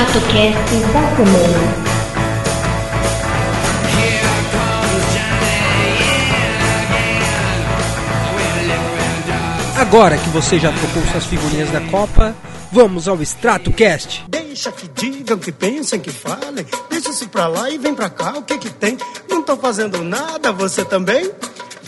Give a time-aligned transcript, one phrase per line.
[0.00, 1.90] ExtratoCast da semana.
[9.76, 12.34] Agora que você já trocou suas figurinhas da Copa,
[12.72, 14.24] vamos ao ExtratoCast.
[14.28, 16.64] Deixa que digam, que pensem, que falem.
[16.88, 18.96] Deixa isso pra lá e vem pra cá, o que que tem?
[19.28, 21.30] Não tô fazendo nada, você também?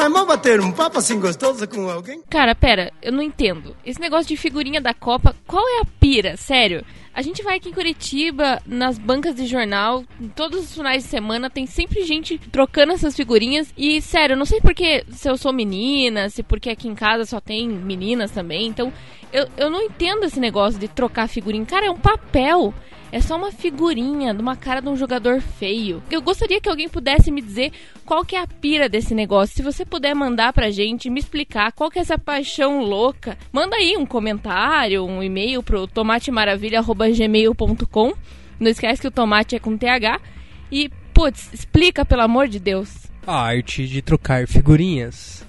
[0.00, 2.22] Faz mal bater um papo assim gostoso com alguém?
[2.30, 3.76] Cara, pera, eu não entendo.
[3.84, 6.38] Esse negócio de figurinha da Copa, qual é a pira?
[6.38, 6.82] Sério.
[7.12, 10.02] A gente vai aqui em Curitiba, nas bancas de jornal,
[10.34, 13.74] todos os finais de semana, tem sempre gente trocando essas figurinhas.
[13.76, 17.26] E, sério, eu não sei porque se eu sou menina, se porque aqui em casa
[17.26, 18.68] só tem meninas também.
[18.68, 18.90] Então,
[19.30, 21.66] eu, eu não entendo esse negócio de trocar figurinha.
[21.66, 22.72] Cara, é um papel.
[23.12, 26.00] É só uma figurinha de uma cara de um jogador feio.
[26.10, 27.72] Eu gostaria que alguém pudesse me dizer
[28.04, 29.56] qual que é a pira desse negócio.
[29.56, 33.74] Se você puder mandar pra gente, me explicar qual que é essa paixão louca, manda
[33.76, 38.12] aí um comentário, um e-mail pro tomatemaravilha.gmail.com.
[38.60, 40.20] Não esquece que o tomate é com TH.
[40.70, 43.08] E, putz, explica, pelo amor de Deus.
[43.26, 45.44] A arte de trocar figurinhas.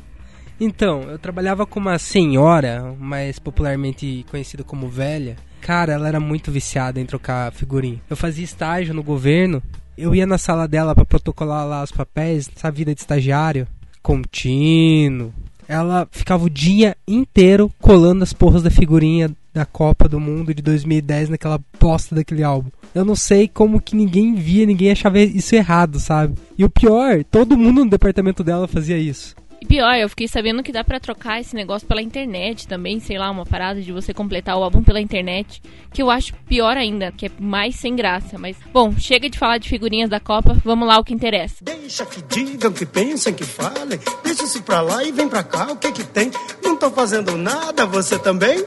[0.64, 5.36] Então, eu trabalhava com uma senhora, mais popularmente conhecida como velha.
[5.60, 8.00] Cara, ela era muito viciada em trocar figurinha.
[8.08, 9.64] Eu fazia estágio no governo,
[9.98, 13.68] eu ia na sala dela para protocolar lá os papéis, essa vida de estagiário,
[14.04, 15.34] contínuo.
[15.68, 20.62] Ela ficava o dia inteiro colando as porras da figurinha da Copa do Mundo de
[20.62, 22.70] 2010 naquela bosta daquele álbum.
[22.94, 26.36] Eu não sei como que ninguém via, ninguém achava isso errado, sabe?
[26.56, 29.34] E o pior, todo mundo no departamento dela fazia isso.
[29.62, 33.20] E pior, eu fiquei sabendo que dá pra trocar esse negócio pela internet também, sei
[33.20, 35.62] lá, uma parada de você completar o álbum pela internet,
[35.94, 38.40] que eu acho pior ainda, que é mais sem graça.
[38.40, 41.58] Mas, bom, chega de falar de figurinhas da Copa, vamos lá o que interessa.
[41.64, 44.00] Deixa que digam, que pensem, que falem.
[44.24, 46.32] Deixa isso pra lá e vem pra cá, o que que tem?
[46.64, 48.66] Não tô fazendo nada, você também?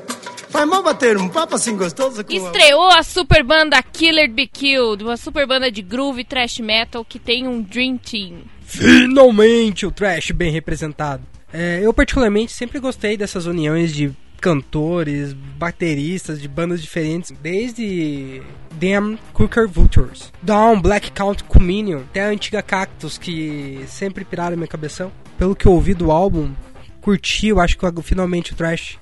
[0.55, 5.03] Faz mal bater um papo assim gostoso com Estreou a super banda Killer Be Killed,
[5.03, 8.45] uma super banda de groove e thrash metal que tem um Dream Team.
[8.61, 11.25] Finalmente o trash bem representado.
[11.53, 18.41] É, eu particularmente sempre gostei dessas uniões de cantores, bateristas de bandas diferentes, desde
[18.75, 24.69] Damn Cooker Vultures, Down Black Count Communion, até a antiga Cactus que sempre piraram minha
[24.69, 25.11] cabeção.
[25.37, 26.53] Pelo que eu ouvi do álbum,
[27.01, 28.99] curti, eu acho que finalmente o trash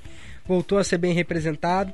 [0.47, 1.93] voltou a ser bem representado.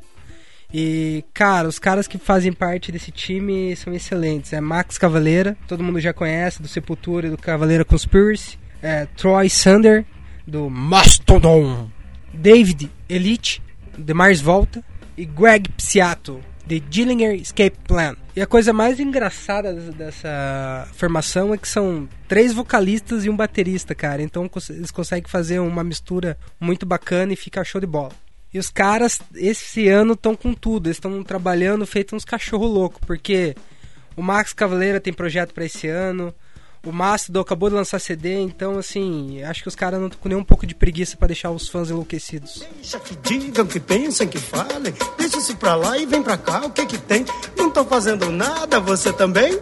[0.72, 4.52] E, cara, os caras que fazem parte desse time são excelentes.
[4.52, 8.58] É Max Cavaleira, todo mundo já conhece, do Sepultura e do Cavaleira Conspiracy.
[8.82, 10.04] É Troy Sander,
[10.46, 11.90] do Mastodon.
[12.32, 13.62] David Elite,
[13.96, 14.84] de Mars Volta.
[15.16, 18.14] E Greg Psiato, de Dillinger Escape Plan.
[18.36, 23.96] E a coisa mais engraçada dessa formação é que são três vocalistas e um baterista,
[23.96, 24.22] cara.
[24.22, 28.12] Então eles conseguem fazer uma mistura muito bacana e fica show de bola.
[28.58, 30.88] E os caras, esse ano, estão com tudo.
[30.88, 33.54] Eles estão trabalhando feito uns cachorro louco, porque
[34.16, 36.34] o Max Cavaleira tem projeto para esse ano.
[36.84, 40.28] O Mastodon acabou de lançar CD, então assim, acho que os caras não estão com
[40.28, 42.64] nem um pouco de preguiça para deixar os fãs enlouquecidos.
[42.74, 44.92] Deixa que digam, que pensem, que falem.
[45.16, 47.24] Deixa isso pra lá e vem pra cá, o que que tem?
[47.56, 49.56] Não tô fazendo nada, você também?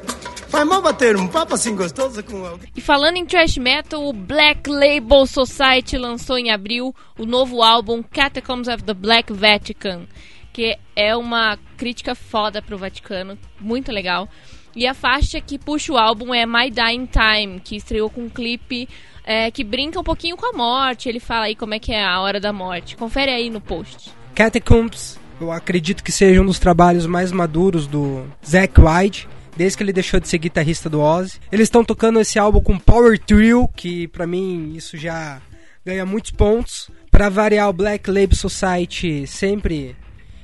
[0.56, 2.70] Faz mal bater um papo assim gostoso com alguém.
[2.74, 8.02] E falando em thrash metal, o Black Label Society lançou em abril o novo álbum
[8.02, 10.06] Catacombs of the Black Vatican,
[10.54, 14.30] que é uma crítica foda pro Vaticano, muito legal.
[14.74, 18.30] E a faixa que puxa o álbum é My Dying Time, que estreou com um
[18.30, 18.88] clipe
[19.26, 21.06] é, que brinca um pouquinho com a morte.
[21.06, 22.96] Ele fala aí como é que é a hora da morte.
[22.96, 24.10] Confere aí no post.
[24.34, 29.82] Catacombs, eu acredito que seja um dos trabalhos mais maduros do Zack White desde que
[29.82, 31.40] ele deixou de ser guitarrista do Ozzy.
[31.50, 35.40] Eles estão tocando esse álbum com Power Trio, que para mim isso já
[35.84, 36.90] ganha muitos pontos.
[37.10, 39.96] Para variar o Black Label Society sempre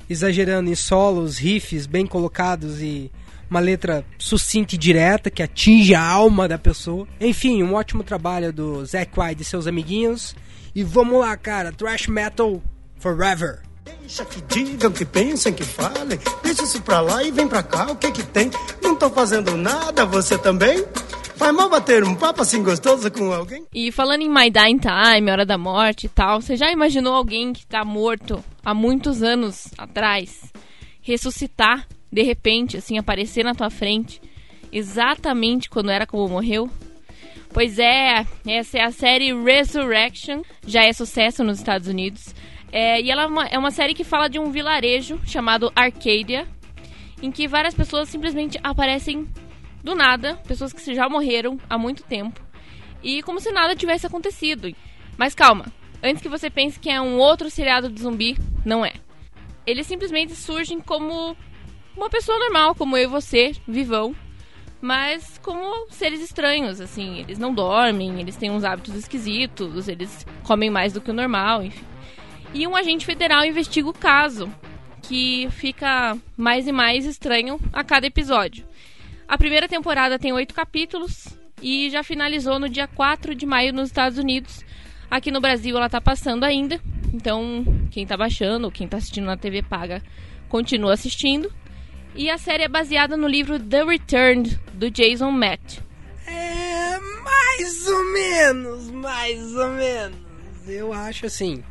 [0.09, 3.11] exagerando em solos, riffs bem colocados e
[3.49, 7.07] uma letra sucinta e direta que atinge a alma da pessoa.
[7.19, 10.35] Enfim, um ótimo trabalho do Zack White e seus amiguinhos.
[10.73, 12.61] E vamos lá, cara, thrash metal
[12.97, 13.61] forever.
[13.83, 16.19] Deixa que digam, que pensem, que falem.
[16.43, 18.51] Deixa isso pra lá e vem pra cá, o que que tem?
[18.81, 20.85] Não tô fazendo nada, você também?
[21.35, 23.65] Faz mal bater um papo assim gostoso com alguém?
[23.73, 27.51] E falando em My Dying Time, Hora da Morte e tal, você já imaginou alguém
[27.51, 30.51] que tá morto há muitos anos atrás
[31.01, 34.21] ressuscitar de repente, assim, aparecer na tua frente
[34.71, 36.69] exatamente quando era como morreu?
[37.51, 42.33] Pois é, essa é a série Resurrection, já é sucesso nos Estados Unidos.
[42.73, 46.47] É, e ela é uma, é uma série que fala de um vilarejo chamado Arcadia,
[47.21, 49.29] em que várias pessoas simplesmente aparecem
[49.83, 52.41] do nada, pessoas que já morreram há muito tempo,
[53.03, 54.75] e como se nada tivesse acontecido.
[55.15, 55.67] Mas calma,
[56.01, 58.35] antes que você pense que é um outro seriado de zumbi,
[58.65, 58.93] não é.
[59.67, 61.37] Eles simplesmente surgem como
[61.95, 64.15] uma pessoa normal, como eu e você, vivão.
[64.81, 70.71] Mas como seres estranhos, assim, eles não dormem, eles têm uns hábitos esquisitos, eles comem
[70.71, 71.93] mais do que o normal, enfim.
[72.53, 74.53] E um agente federal investiga o caso,
[75.01, 78.65] que fica mais e mais estranho a cada episódio.
[79.27, 81.27] A primeira temporada tem oito capítulos
[81.61, 84.63] e já finalizou no dia 4 de maio nos Estados Unidos.
[85.09, 86.79] Aqui no Brasil ela tá passando ainda,
[87.11, 90.03] então quem tá baixando quem tá assistindo na TV paga
[90.47, 91.51] continua assistindo.
[92.15, 95.79] E a série é baseada no livro The Returned, do Jason Matt.
[96.27, 100.19] É, mais ou menos, mais ou menos.
[100.67, 101.63] Eu acho assim.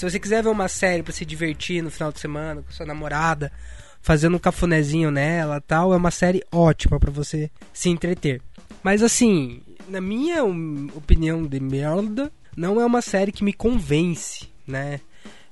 [0.00, 2.86] Se você quiser ver uma série para se divertir no final de semana com sua
[2.86, 3.52] namorada,
[4.00, 8.40] fazendo um cafunézinho nela, tal, é uma série ótima para você se entreter.
[8.82, 9.60] Mas assim,
[9.90, 15.00] na minha opinião de merda, não é uma série que me convence, né?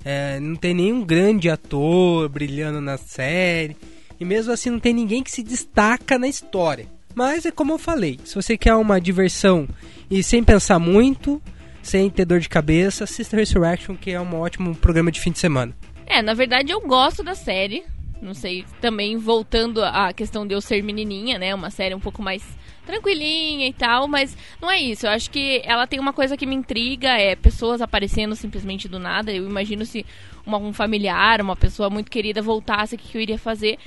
[0.03, 3.77] É, não tem nenhum grande ator brilhando na série.
[4.19, 6.87] E mesmo assim não tem ninguém que se destaca na história.
[7.13, 9.69] Mas é como eu falei, se você quer uma diversão
[10.09, 11.39] e sem pensar muito,
[11.81, 15.39] sem ter dor de cabeça, assista Resurrection, que é um ótimo programa de fim de
[15.39, 15.75] semana.
[16.05, 17.83] É, na verdade eu gosto da série.
[18.21, 21.55] Não sei, também voltando à questão de eu ser menininha, né?
[21.55, 22.43] Uma série um pouco mais
[22.85, 25.05] tranquilinha e tal, mas não é isso.
[25.05, 28.99] Eu acho que ela tem uma coisa que me intriga, é pessoas aparecendo simplesmente do
[28.99, 29.31] nada.
[29.31, 30.05] Eu imagino se
[30.45, 33.77] uma, um familiar, uma pessoa muito querida voltasse, o que, eu iria fazer.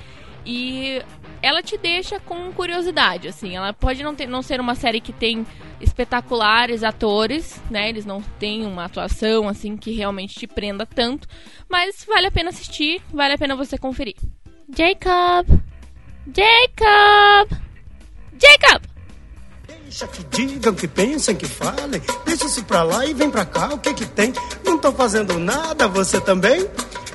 [0.45, 1.01] E
[1.41, 3.55] ela te deixa com curiosidade, assim.
[3.55, 5.45] Ela pode não, ter, não ser uma série que tem
[5.83, 7.89] espetaculares atores, né?
[7.89, 11.27] Eles não têm uma atuação, assim, que realmente te prenda tanto.
[11.69, 14.15] Mas vale a pena assistir, vale a pena você conferir.
[14.75, 15.47] Jacob!
[16.35, 17.59] Jacob!
[18.41, 18.83] Jacob!
[19.83, 22.01] Deixa que digam, que pensem, que falem.
[22.25, 24.33] Deixa isso pra lá e vem pra cá, o que que tem?
[24.63, 26.67] Não tô fazendo nada, você também?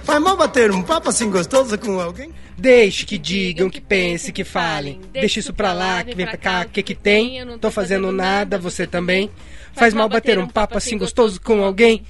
[0.09, 2.33] Faz mal bater um papo assim gostoso com alguém?
[2.57, 5.03] Deixe que digam, que pensem, que falem.
[5.13, 7.45] Deixa isso pra lá, que vem pra cá, o que que tem?
[7.45, 9.31] Não tô fazendo nada, você também?
[9.75, 12.07] Faz mal bater um papo assim gostoso com alguém?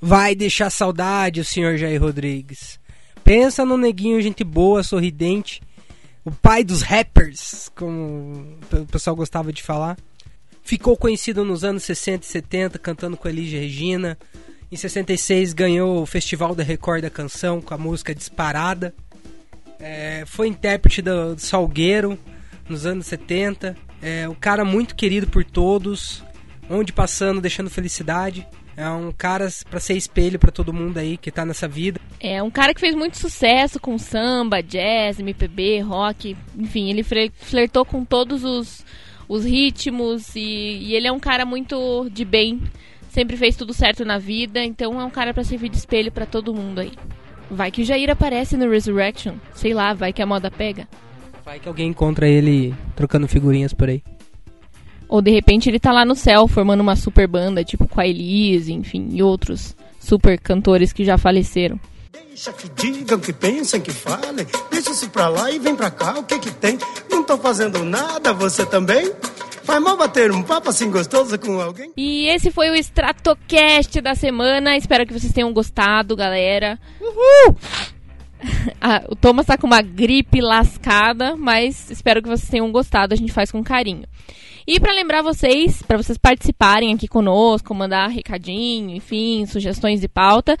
[0.00, 2.80] Vai deixar saudade o senhor Jair Rodrigues.
[3.22, 5.62] Pensa no neguinho, gente boa, sorridente,
[6.24, 9.96] o pai dos rappers, como o pessoal gostava de falar.
[10.64, 14.18] Ficou conhecido nos anos 60 e 70 cantando com Elige Regina.
[14.72, 18.94] Em 66 ganhou o Festival da Record da Canção com a música Disparada.
[19.80, 22.16] É, foi intérprete do, do, Salgueiro
[22.68, 23.76] nos anos 70.
[24.00, 26.22] É um cara muito querido por todos,
[26.68, 28.46] onde passando deixando felicidade.
[28.76, 32.00] É um cara para ser espelho para todo mundo aí que tá nessa vida.
[32.20, 37.84] É um cara que fez muito sucesso com samba, jazz, MPB, rock, enfim, ele flertou
[37.84, 38.84] com todos os,
[39.28, 42.62] os ritmos e, e ele é um cara muito de bem,
[43.10, 46.24] sempre fez tudo certo na vida, então é um cara para servir de espelho para
[46.24, 46.92] todo mundo aí.
[47.50, 50.88] Vai que o Jair aparece no Resurrection, sei lá, vai que a moda pega.
[51.44, 54.02] Vai que alguém encontra ele trocando figurinhas por aí.
[55.08, 58.06] Ou de repente ele tá lá no céu formando uma super banda, tipo com a
[58.06, 61.78] Elise, enfim, e outros super cantores que já faleceram.
[62.28, 64.46] Deixa que digam, que pensem, que falem.
[64.70, 66.78] Deixa isso pra lá e vem pra cá, o que que tem?
[67.10, 69.12] Não tô fazendo nada, você também?
[69.70, 71.92] Faz mal bater um papo assim gostoso com alguém?
[71.96, 74.76] E esse foi o Stratocast da semana.
[74.76, 76.76] Espero que vocês tenham gostado, galera.
[77.00, 77.56] Uhul!
[78.82, 83.14] ah, o Thomas tá com uma gripe lascada, mas espero que vocês tenham gostado.
[83.14, 84.08] A gente faz com carinho.
[84.66, 90.56] E para lembrar vocês, para vocês participarem aqui conosco, mandar recadinho, enfim, sugestões de pauta,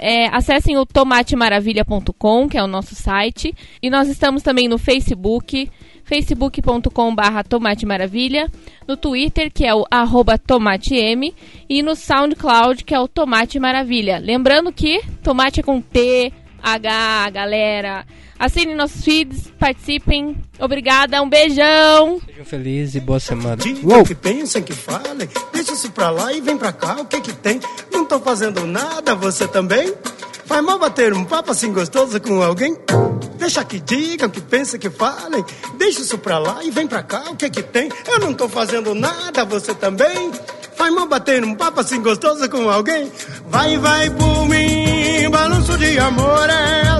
[0.00, 3.54] é, acessem o tomatemaravilha.com, que é o nosso site.
[3.80, 5.70] E nós estamos também no Facebook,
[6.10, 8.50] facebook.com.br Tomate Maravilha,
[8.86, 11.32] no Twitter, que é o arroba tomatem,
[11.68, 14.18] e no SoundCloud, que é o Tomate Maravilha.
[14.18, 18.04] Lembrando que tomate é com T, H, galera.
[18.36, 20.36] Assinem nossos feeds, participem.
[20.58, 22.20] Obrigada, um beijão.
[22.26, 23.62] Sejam felizes e boa semana.
[23.84, 24.04] Uou.
[24.04, 25.28] que pensem, que falem.
[25.52, 27.60] Deixa isso pra lá e vem pra cá, o que que tem?
[27.92, 29.94] Não tô fazendo nada, você também?
[30.44, 32.76] Faz mal bater um papo assim gostoso com alguém?
[33.40, 35.42] Deixa que digam, que pensem, que falem.
[35.78, 37.90] Deixa isso pra lá e vem pra cá, o que que tem?
[38.06, 40.30] Eu não tô fazendo nada, você também?
[40.76, 43.10] Faz mal bater um papo assim gostoso com alguém?
[43.46, 46.99] Vai, vai por mim, balanço de amor é